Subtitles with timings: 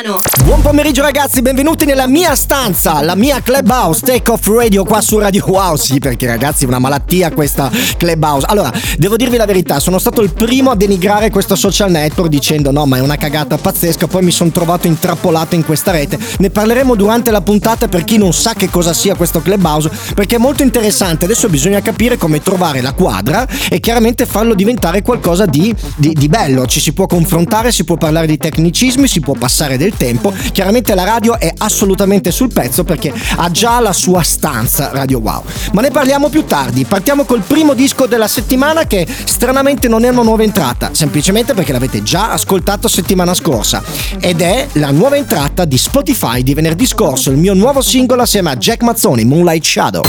[0.00, 5.00] Fasano Buon pomeriggio ragazzi, benvenuti nella mia stanza La mia Clubhouse Take Off Radio qua
[5.00, 5.76] su Radio Wow.
[5.76, 8.46] Sì perché ragazzi è una malattia questa Clubhouse.
[8.48, 12.70] Allora, devo dirvi la verità Sono stato il primo a denigrare questo social network Dicendo
[12.70, 16.18] no ma è una cagata pazzesca Poi mi sono trovato intrappolato in questa rete.
[16.38, 20.36] Ne parleremo durante la puntata per chi non sa che cosa sia questo Clubhouse Perché
[20.36, 21.26] è molto interessante.
[21.26, 26.28] Adesso bisogna capire come trovare la quadra E chiaramente farlo diventare qualcosa di, di, di
[26.28, 26.66] bello.
[26.66, 30.32] Ci si può confrontare, si può parlare di tecnicismi Si può passare del tempo.
[30.52, 35.42] Chiaramente la radio è assolutamente sul pezzo Perché ha già la sua stanza Radio Wow.
[35.72, 36.84] Ma ne parliamo più tardi.
[36.84, 40.90] Partiamo col primo disco della settimana Che stranamente non è una nuova entrata.
[40.92, 43.82] Semplicemente perché l'avete già ascoltato settimana scorsa.
[44.20, 48.50] Ed è la nuova entrata di Spotify di venerdì scorso Il mio nuovo singolo assieme
[48.50, 50.02] a Jack Mazzoni Moonlight Shadow.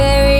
[0.00, 0.39] The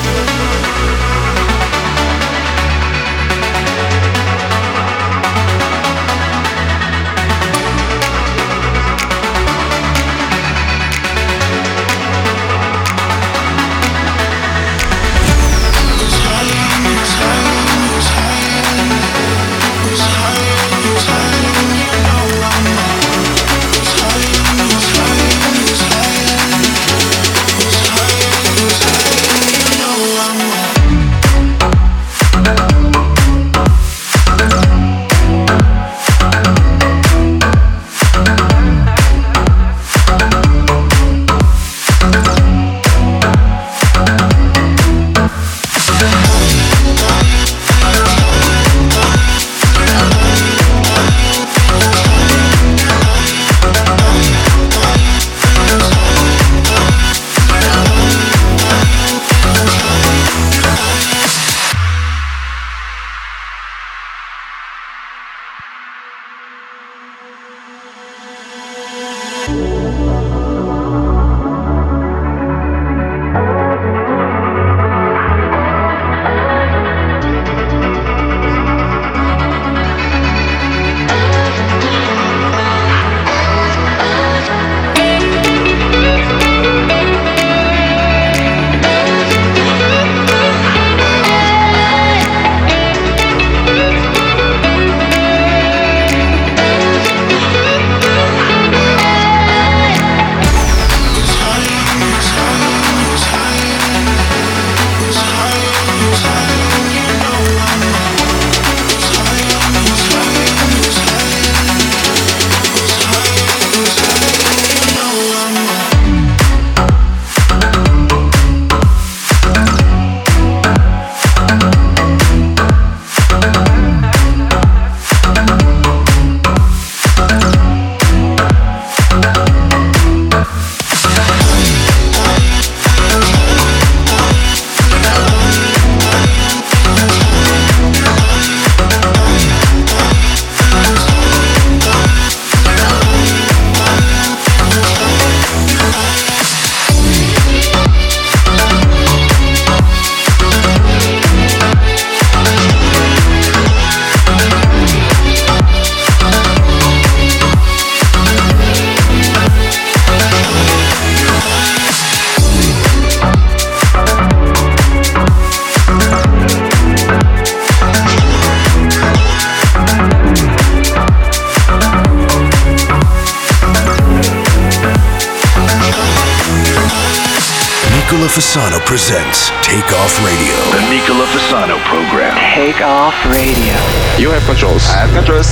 [178.91, 180.51] presents Takeoff Radio.
[180.75, 182.35] The Nicola Fasano program.
[182.51, 183.79] Takeoff Radio.
[184.19, 184.83] You have controls.
[184.91, 185.47] I have controls.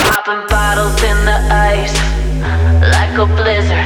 [0.00, 1.92] Popping bottles in the ice
[2.80, 3.84] like a blizzard.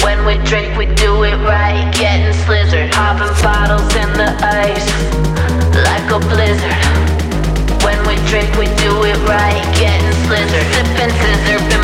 [0.00, 1.84] When we drink, we do it right.
[1.92, 2.96] Getting slizzard.
[2.96, 4.88] Popping bottles in the ice
[5.76, 6.80] like a blizzard.
[7.84, 9.60] When we drink, we do it right.
[9.76, 10.64] Getting slizzard.
[10.72, 11.81] Sipping scissor.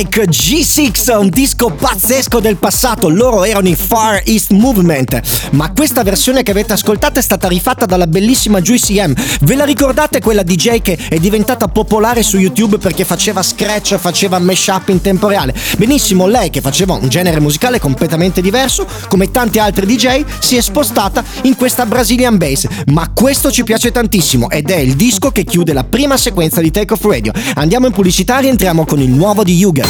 [0.00, 6.02] Mike G6, un disco pazzesco del passato, loro erano i Far East Movement, ma questa
[6.02, 9.12] versione che avete ascoltato è stata rifatta dalla bellissima Juicy M.
[9.42, 14.38] Ve la ricordate quella DJ che è diventata popolare su YouTube perché faceva scratch, faceva
[14.38, 15.54] mashup in tempo reale?
[15.76, 20.62] Benissimo, lei che faceva un genere musicale completamente diverso, come tanti altri DJ, si è
[20.62, 25.44] spostata in questa Brazilian Bass, ma questo ci piace tantissimo ed è il disco che
[25.44, 27.32] chiude la prima sequenza di Take Off Radio.
[27.56, 29.89] Andiamo in pubblicità e rientriamo con il nuovo di Yuga.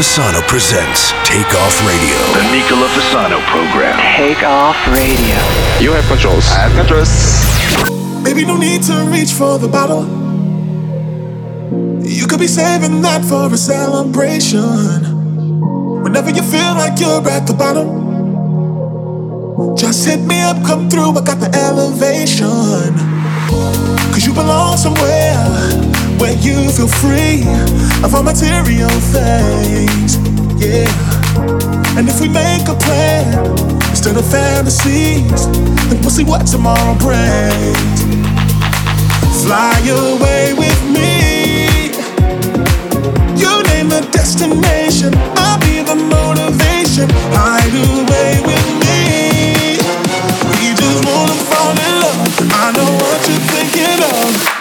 [0.00, 2.16] Fasano presents Take Off Radio.
[2.32, 3.98] The Nicola Fasano program.
[4.16, 5.36] Take off radio.
[5.78, 6.48] You have controls.
[6.48, 7.12] I have controls.
[8.24, 10.06] Maybe no need to reach for the bottle.
[12.02, 15.04] You could be saving that for a celebration.
[16.02, 17.86] Whenever you feel like you're at the bottom,
[19.76, 21.10] just hit me up, come through.
[21.10, 22.96] I got the elevation.
[24.14, 25.89] Cause you belong somewhere
[26.20, 27.40] where you feel free
[28.04, 30.16] of all material things.
[30.60, 30.86] Yeah.
[31.96, 33.48] And if we make a plan
[33.88, 35.46] instead of fantasies,
[35.88, 38.00] then we'll see what tomorrow brings.
[39.42, 41.88] Fly away with me.
[43.40, 47.08] You name the destination, I'll be the motivation.
[47.32, 49.80] Hide away with me.
[50.60, 52.28] We just wanna fall in love.
[52.52, 54.59] I know what you're thinking of.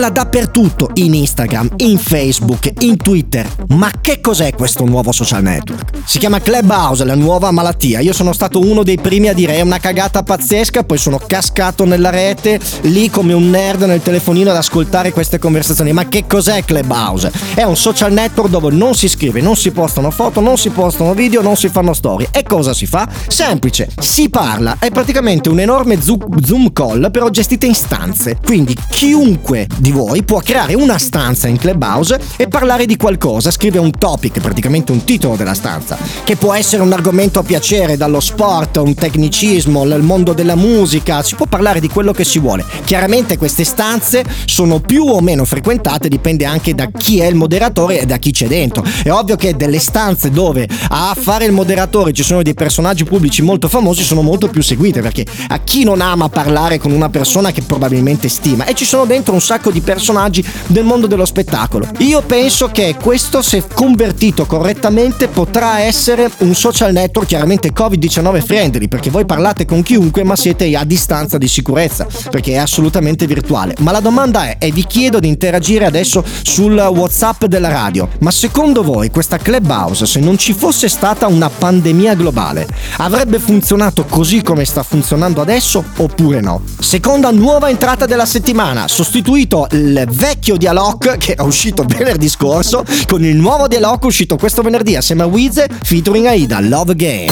[0.00, 3.46] Parla dappertutto, in Instagram, in Facebook, in Twitter.
[3.68, 5.98] Ma che cos'è questo nuovo social network?
[6.04, 8.00] Si chiama Clubhouse, la nuova malattia.
[8.00, 11.84] Io sono stato uno dei primi a dire è una cagata pazzesca, poi sono cascato
[11.84, 15.92] nella rete, lì come un nerd nel telefonino ad ascoltare queste conversazioni.
[15.92, 17.30] Ma che cos'è Clubhouse?
[17.54, 21.12] È un social network dove non si scrive, non si postano foto, non si postano
[21.12, 22.28] video, non si fanno storie.
[22.30, 23.06] E cosa si fa?
[23.28, 24.76] Semplice, si parla.
[24.78, 28.38] È praticamente un enorme Zo- Zoom call, però gestita in stanze.
[28.42, 33.78] Quindi chiunque di voi può creare una stanza in Clubhouse e parlare di qualcosa, scrive
[33.78, 38.20] un topic, praticamente un titolo della stanza, che può essere un argomento a piacere, dallo
[38.20, 42.64] sport, un tecnicismo, il mondo della musica, si può parlare di quello che si vuole.
[42.84, 48.00] Chiaramente queste stanze sono più o meno frequentate, dipende anche da chi è il moderatore
[48.00, 48.84] e da chi c'è dentro.
[49.02, 53.42] È ovvio che delle stanze dove a fare il moderatore ci sono dei personaggi pubblici
[53.42, 57.52] molto famosi sono molto più seguite perché a chi non ama parlare con una persona
[57.52, 61.88] che probabilmente stima e ci sono dentro un sacco di personaggi del mondo dello spettacolo.
[61.98, 68.88] Io penso che questo, se convertito correttamente, potrà essere un social network chiaramente Covid-19 friendly,
[68.88, 73.74] perché voi parlate con chiunque ma siete a distanza di sicurezza, perché è assolutamente virtuale.
[73.80, 78.30] Ma la domanda è, e vi chiedo di interagire adesso sul WhatsApp della radio, ma
[78.30, 82.66] secondo voi questa Clubhouse, se non ci fosse stata una pandemia globale,
[82.98, 86.62] avrebbe funzionato così come sta funzionando adesso oppure no?
[86.78, 93.24] Seconda nuova entrata della settimana, sostituito il vecchio Dialog che è uscito venerdì scorso con
[93.24, 97.28] il nuovo Dialog uscito questo venerdì assieme a Wiz featuring Aida Love Game.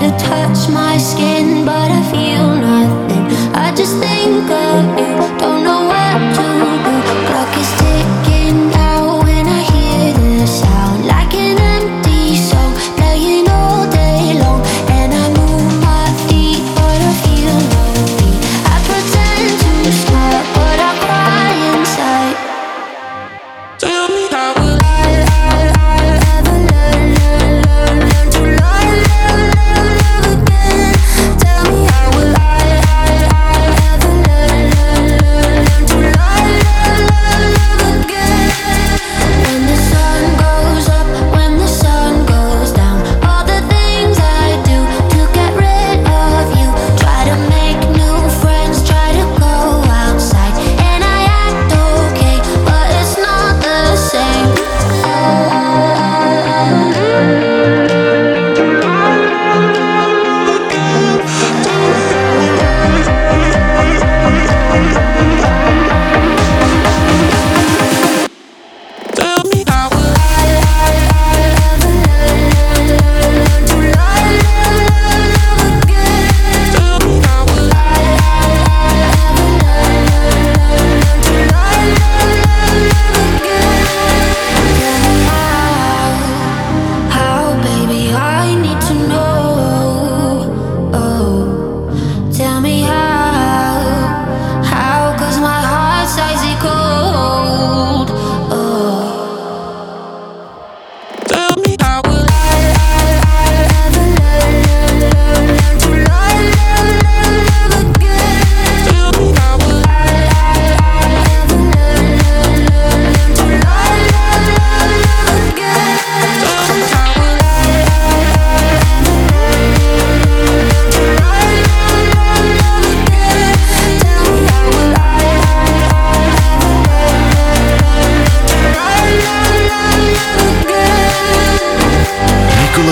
[0.00, 3.26] To touch my skin, but I feel nothing.
[3.54, 5.09] I just think of you,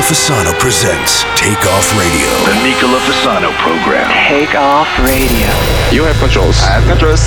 [0.09, 2.31] Fasano presents Take Off Radio.
[2.49, 4.09] The Nicola Fasano program.
[4.27, 5.51] Take off radio.
[5.93, 6.57] You have controls.
[6.63, 7.21] I have controls.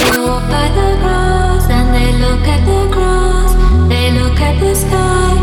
[0.00, 3.52] They walk by the grass and they look at the grass.
[3.90, 5.36] They look at the sky.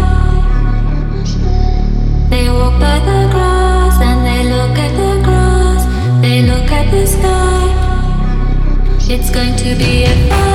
[2.32, 5.86] They walk by the grass and they look at the grass.
[6.24, 7.62] They look at the sky.
[9.08, 10.51] It's going to be a fine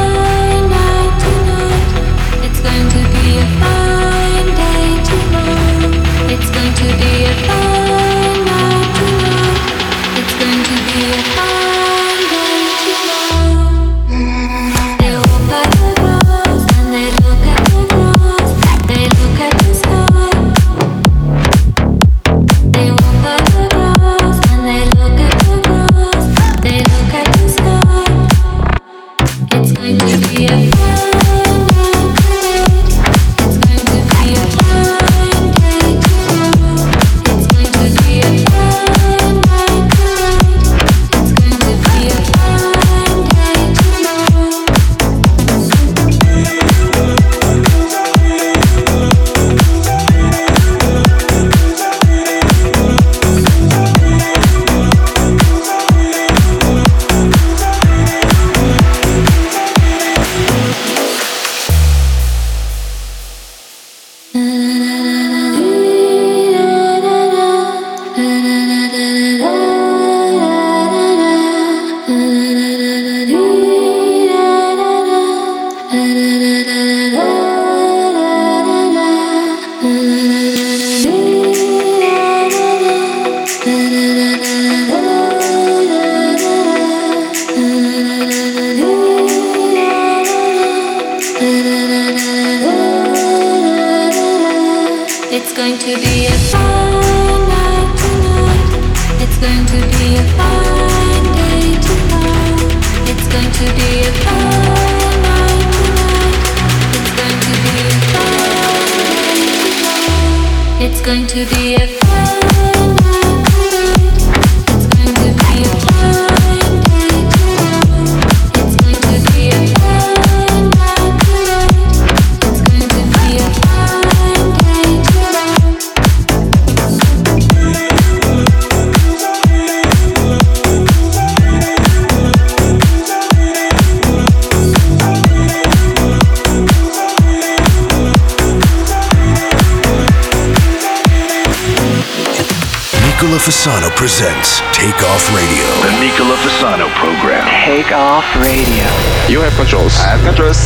[145.83, 147.45] The Nicola Fasano program.
[147.65, 148.87] Take off radio.
[149.29, 149.95] You have controls.
[150.01, 150.57] I have controls.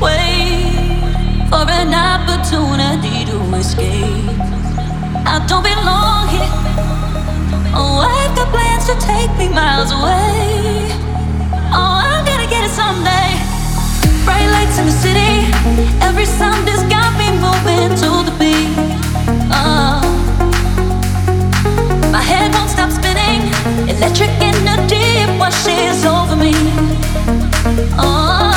[0.00, 1.02] wait
[1.50, 4.30] for an opportunity to escape.
[5.26, 6.48] I don't belong here.
[7.74, 10.94] Oh, I've got plans to take me miles away.
[11.74, 13.34] Oh, I'm gonna get it someday.
[14.24, 15.34] Bright lights in the city.
[16.00, 18.70] Every sound has got me moving to the beat.
[19.50, 20.13] Oh.
[22.14, 23.42] My head won't stop spinning.
[23.88, 26.54] Electric energy washes over me.
[27.98, 28.53] Oh,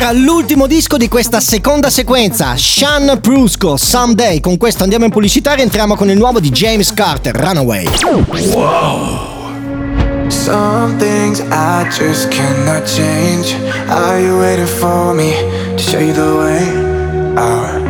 [0.00, 4.40] era l'ultimo disco di questa seconda sequenza, Sean Prusco, Someday.
[4.40, 7.86] Con questo andiamo in pubblicità e entriamo con il nuovo di James Carter, Runaway.
[10.28, 13.54] Some things I just cannot change.
[13.88, 15.34] Are you waiting for me
[15.76, 17.82] to show you the way out?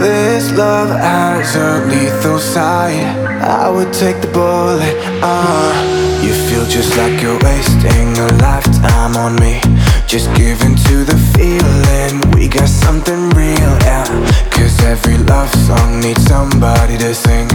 [0.00, 3.04] This love has a lethal side.
[3.42, 4.96] I would take the bullet.
[5.20, 5.74] Uh,
[6.22, 9.60] you feel just like you're wasting a lifetime on me.
[10.08, 12.30] Just give into the feeling.
[12.32, 14.06] We got something real, yeah.
[14.50, 17.46] Cause every love song needs somebody to sing.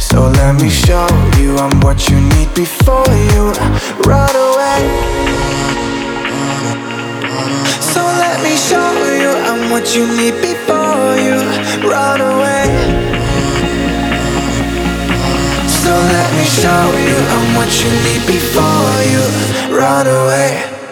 [0.00, 1.06] So let me show
[1.38, 3.54] you I'm what you need before you
[4.02, 4.82] run away.
[7.78, 8.90] So let me show
[9.22, 11.38] you I'm what you need before you
[11.88, 12.66] run away.
[15.70, 19.22] So let me show you I'm what you need before you
[19.78, 20.69] run away.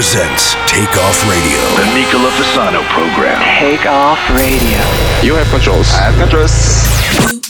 [0.00, 1.60] presents Take Off Radio.
[1.76, 3.36] The Nicola Fasano program.
[3.60, 4.80] Take Off Radio.
[5.20, 5.92] You have controls.
[5.92, 6.56] I have controls.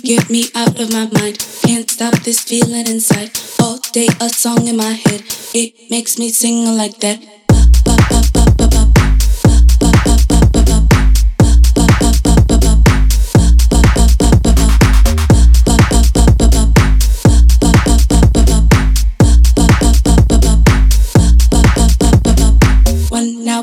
[0.02, 1.38] You get me out of my mind.
[1.62, 3.38] Can't stop this feeling inside.
[3.62, 5.22] All day a song in my head.
[5.54, 7.22] It makes me sing like that.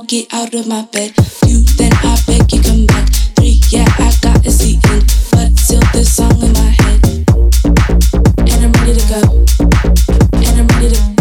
[0.08, 1.14] Get out of my bed.
[1.16, 3.10] Two, then I beg you come back.
[3.36, 7.04] Three, yeah, I got a seat in, but still this song in my head.
[8.40, 9.46] And I'm ready to go.
[10.34, 11.17] And I'm ready to.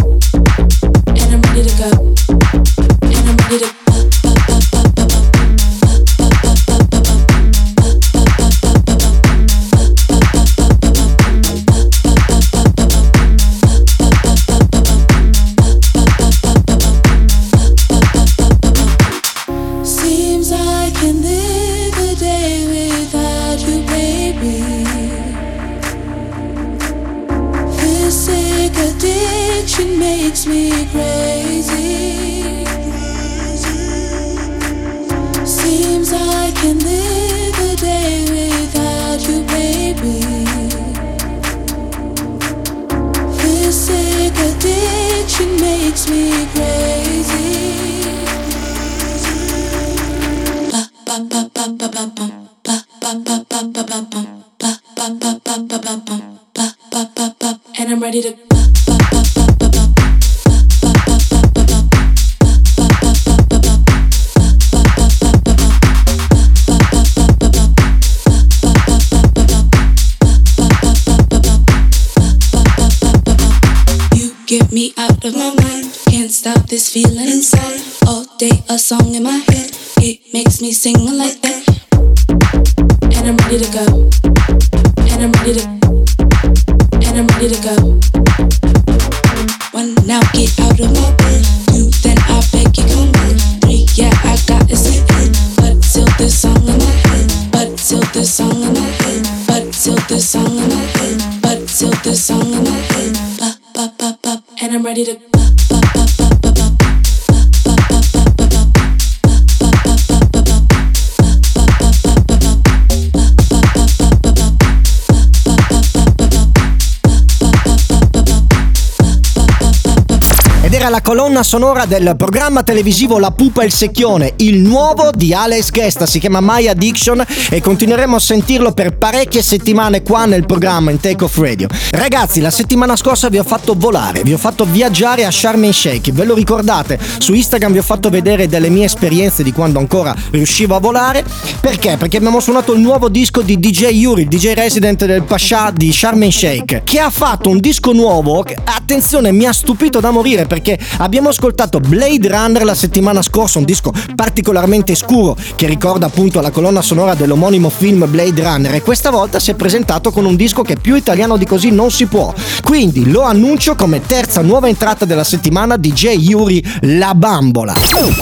[121.36, 126.06] Colonna sonora del programma televisivo La Pupa e il Secchione, il nuovo di Alex Gesta,
[126.06, 131.00] si chiama My Addiction e continueremo a sentirlo per parecchie settimane qua nel programma in
[131.00, 131.68] Take Off Radio.
[131.90, 135.74] Ragazzi, la settimana scorsa vi ho fatto volare, vi ho fatto viaggiare a Sharm el
[135.74, 136.98] Sheikh, ve lo ricordate?
[137.18, 141.22] Su Instagram vi ho fatto vedere delle mie esperienze di quando ancora riuscivo a volare.
[141.60, 141.96] Perché?
[141.98, 145.92] Perché abbiamo suonato il nuovo disco di DJ Yuri, il DJ resident del Pasha di
[145.92, 150.46] Sharm el Sheikh, che ha fatto un disco nuovo attenzione, mi ha stupito da morire
[150.46, 156.40] perché abbiamo ascoltato Blade Runner la settimana scorsa, un disco particolarmente scuro che ricorda appunto
[156.40, 160.36] la colonna sonora dell'omonimo film Blade Runner e questa volta si è presentato con un
[160.36, 162.32] disco che più italiano di così non si può.
[162.62, 167.74] Quindi lo annuncio come terza nuova entrata della settimana DJ Yuri La Bambola.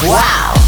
[0.04, 0.63] Wow!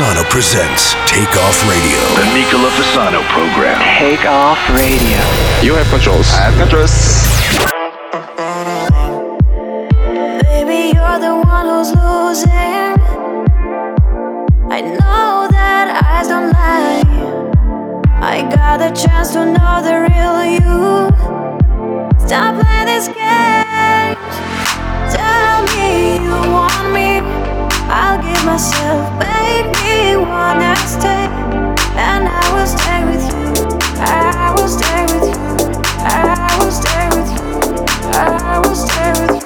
[0.00, 2.00] Fasano presents Take Off Radio.
[2.16, 3.78] The Nicola Fasano program.
[3.98, 5.20] Take off radio.
[5.62, 6.26] You have controls.
[6.32, 6.94] I have controls.
[10.40, 12.96] Baby, you're the one who's losing.
[14.72, 17.04] I know that eyes don't lie.
[18.22, 21.12] I got the chance to know the real you.
[22.26, 24.16] Stop playing this game.
[25.12, 27.20] Tell me you want me.
[27.92, 29.89] I'll give myself, baby, one
[31.96, 33.78] And I will stay with you.
[34.00, 35.40] I will stay with you.
[36.02, 37.50] I will stay with you.
[38.12, 39.39] I will stay with you.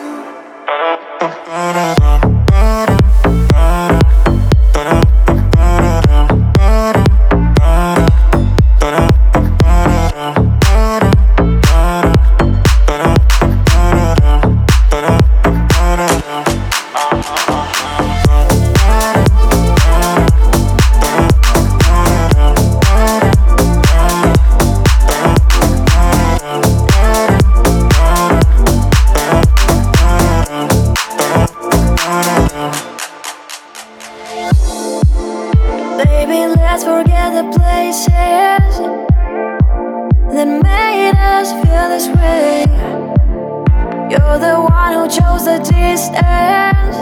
[41.05, 42.65] Made us feel this way.
[44.11, 46.97] You're the one who chose the distance.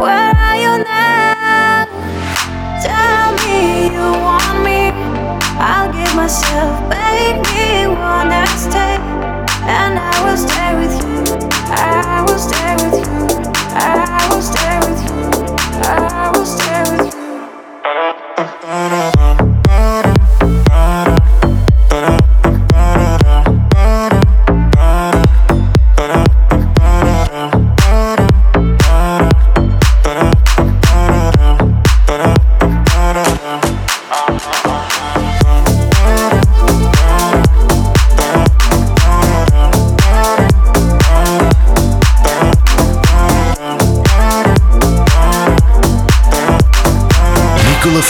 [0.00, 1.84] Where are you now?
[2.86, 4.80] Tell me you want me.
[5.60, 8.96] I'll give myself, baby, one night stay.
[9.78, 11.20] And I will stay with you.
[11.70, 13.20] I will stay with you.
[13.74, 15.22] I will stay with you.
[15.84, 16.61] I will stay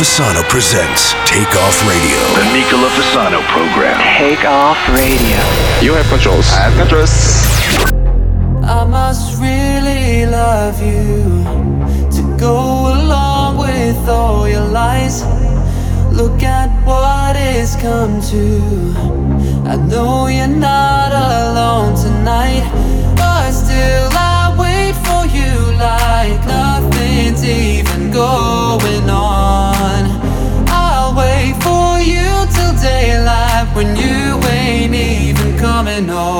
[0.03, 2.18] Fasano presents Take Off Radio.
[2.34, 4.00] The Nicola Fasano program.
[4.18, 5.38] Take Off Radio.
[5.80, 6.50] You have controls.
[6.50, 7.14] I have controls.
[8.64, 11.44] I must really love you
[12.16, 15.22] to go along with all your lies.
[16.11, 18.59] Look at what it's come to.
[19.70, 22.66] I know you're not alone tonight,
[33.74, 36.31] when you ain't even coming home.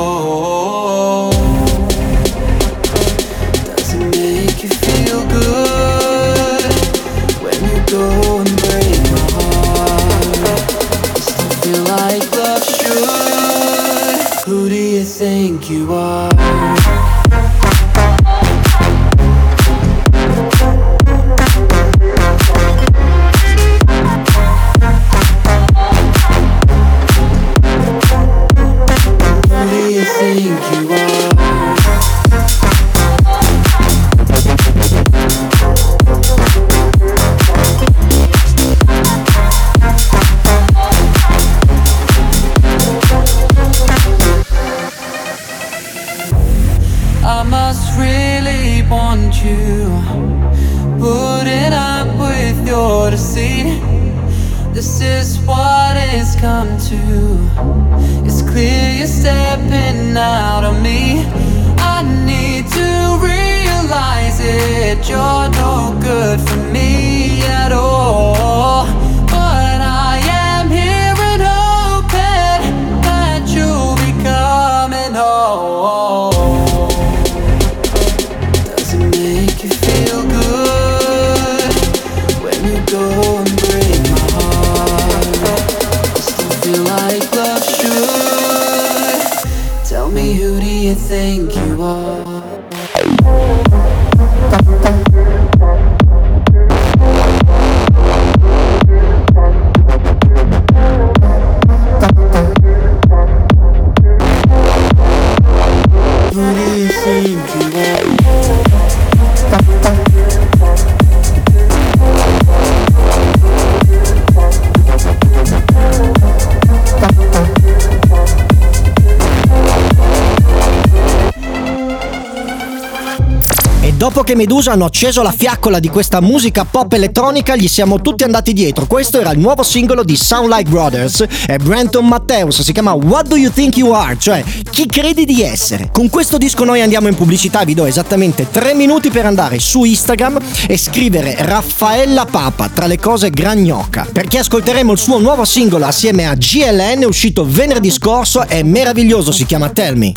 [124.03, 128.25] dopo che Medusa hanno acceso la fiaccola di questa musica pop elettronica, gli siamo tutti
[128.25, 128.85] andati dietro.
[128.85, 132.63] Questo era il nuovo singolo di Sound Like Brothers e Brenton Matteus.
[132.63, 134.17] Si chiama What Do You Think You Are?
[134.19, 135.89] Cioè, chi credi di essere?
[135.93, 137.63] Con questo disco noi andiamo in pubblicità.
[137.63, 140.37] Vi do esattamente 3 minuti per andare su Instagram
[140.67, 144.05] e scrivere Raffaella Papa tra le cose gragnocca.
[144.11, 148.45] Perché ascolteremo il suo nuovo singolo assieme a GLN, uscito venerdì scorso.
[148.45, 150.11] È meraviglioso, si chiama Tell Me.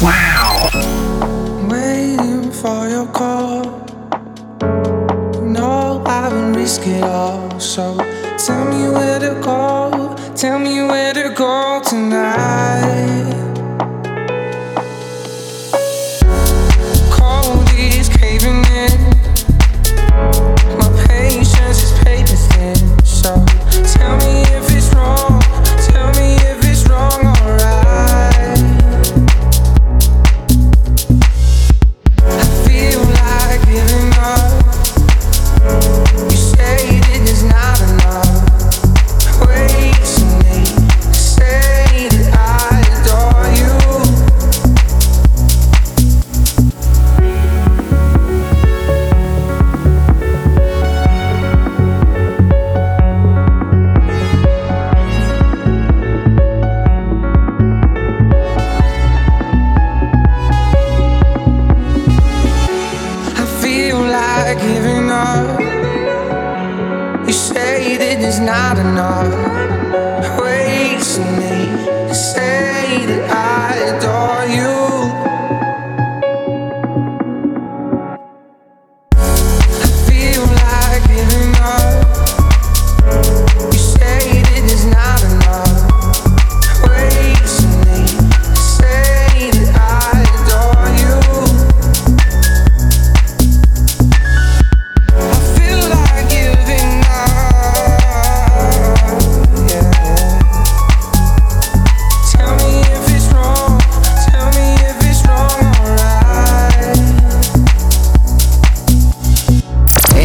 [0.00, 0.99] waiting
[6.60, 7.58] Risked it all.
[7.58, 7.96] So
[8.36, 10.14] tell me where to go.
[10.36, 13.32] Tell me where to go tonight.
[17.10, 19.09] Cold is caving in.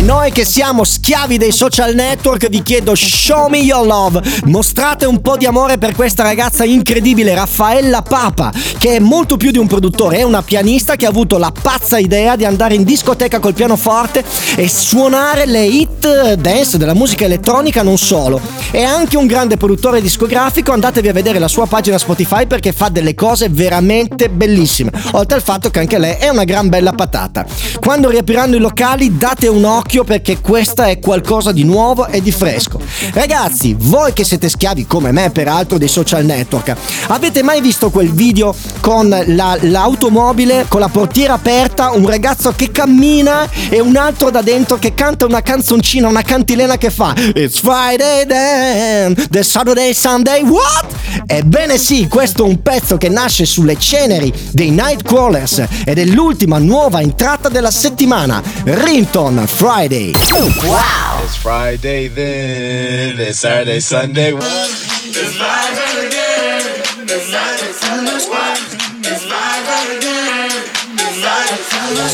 [0.06, 4.22] no che siamo schiavi dei social network, vi chiedo show me your love.
[4.46, 9.52] Mostrate un po' di amore per questa ragazza incredibile, Raffaella Papa, che è molto più
[9.52, 12.84] di un produttore, è una pianista che ha avuto la pazza idea di andare in
[12.84, 14.24] discoteca col pianoforte
[14.56, 18.40] e suonare le hit dance della musica elettronica non solo.
[18.72, 22.90] È anche un grande produttore discografico, andatevi a vedere la sua pagina Spotify perché fa
[22.90, 24.92] delle cose veramente bellissime.
[25.12, 27.46] Oltre al fatto che anche lei è una gran bella patata.
[27.80, 32.32] Quando riapriranno i locali date un occhio perché questa è qualcosa di nuovo e di
[32.32, 32.80] fresco.
[33.12, 36.74] Ragazzi, voi che siete schiavi come me peraltro dei social network,
[37.08, 42.72] avete mai visto quel video con la- l'automobile con la portiera aperta, un ragazzo che
[42.72, 47.60] cammina e un altro da dentro che canta una canzoncina, una cantilena che fa It's
[47.60, 50.86] Friday then, the Saturday Sunday, what?
[51.26, 56.58] Ebbene sì, questo è un pezzo che nasce sulle ceneri dei Nightcrawlers ed è l'ultima
[56.58, 60.05] nuova entrata della settimana, Rington Friday.
[60.14, 61.22] Wow!
[61.24, 64.34] It's Friday then, it's Saturday, Sunday.
[64.36, 66.62] It's Friday again,
[67.02, 68.14] it's Saturday, Sunday.
[68.14, 70.52] It's Friday again,
[70.94, 72.12] it's Saturday, Sunday.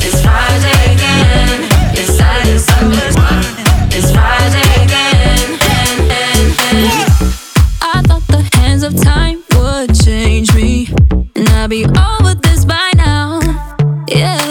[0.00, 3.12] It's Friday again, it's Saturday, Sunday.
[3.94, 6.88] It's Friday again, and, and, and.
[7.82, 10.88] I thought the hands of time would change me,
[11.36, 13.40] and I'd be over this by now.
[14.08, 14.41] Yeah,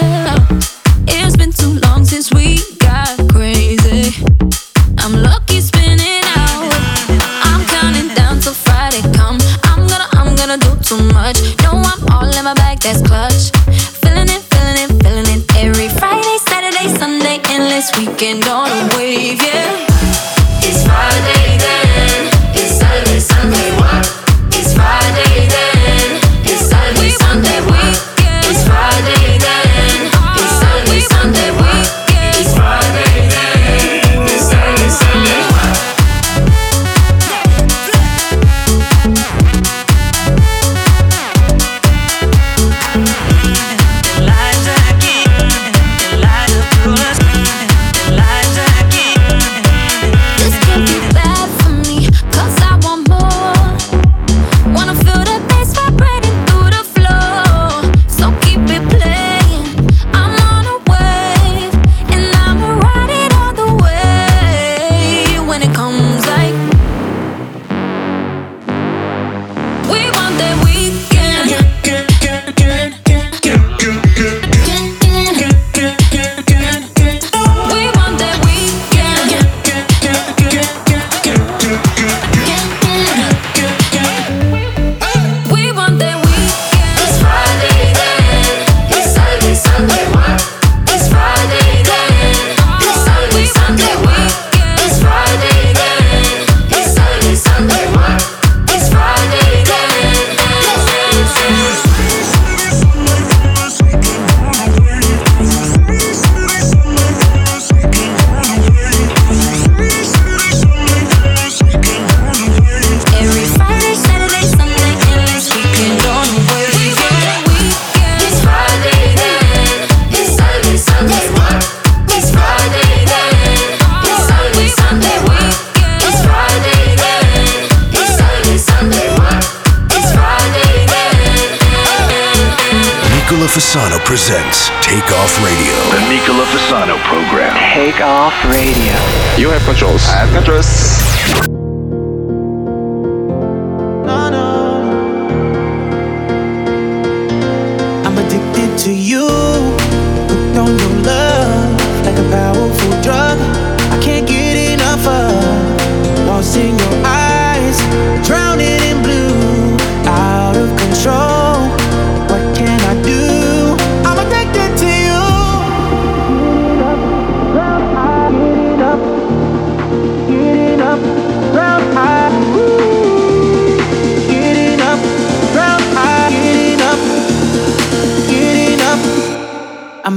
[136.51, 137.55] Fasano program.
[137.73, 138.93] Take off radio.
[139.37, 140.03] You have controls.
[140.09, 141.60] I have controls.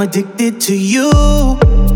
[0.04, 1.93] Addicted to you.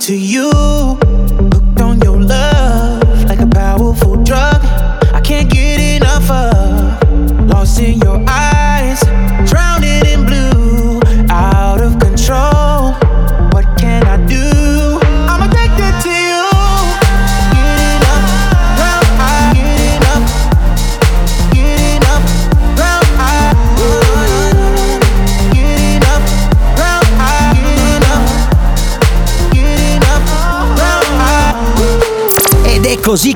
[0.00, 0.73] To you.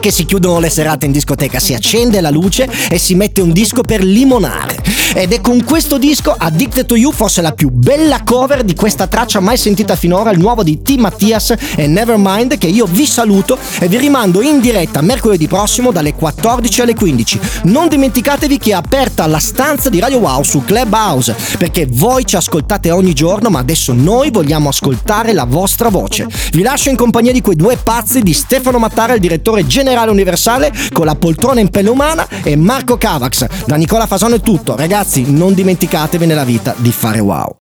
[0.09, 3.53] Che si chiudono le serate in discoteca, si accende la luce e si mette un
[3.53, 4.98] disco per limonare.
[5.15, 9.07] Ed è con questo disco Addicted to You forse la più bella cover di questa
[9.07, 10.97] traccia mai sentita finora, il nuovo di T.
[10.97, 16.15] Mattias e Nevermind che io vi saluto e vi rimando in diretta mercoledì prossimo dalle
[16.15, 17.41] 14 alle 15.
[17.65, 22.37] Non dimenticatevi che è aperta la stanza di Radio Wow su Clubhouse perché voi ci
[22.37, 26.27] ascoltate ogni giorno ma adesso noi vogliamo ascoltare la vostra voce.
[26.53, 30.71] Vi lascio in compagnia di quei due pazzi di Stefano Mattara, il direttore generale universale
[30.93, 33.47] con la poltrona in pelle umana e Marco Cavax.
[33.65, 34.97] Da Nicola Fasano è tutto, ragazzi
[35.27, 37.55] non dimenticatevi nella vita di fare wow.